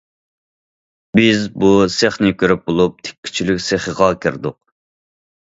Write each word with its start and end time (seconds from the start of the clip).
بىز 1.19 1.43
بۇ 1.63 1.69
سېخنى 1.97 2.31
كۆرۈپ 2.39 2.65
بولۇپ 2.71 3.05
تىككۈچىلىك 3.09 3.63
سېخىغا 3.67 4.11
كىردۇق. 4.27 4.59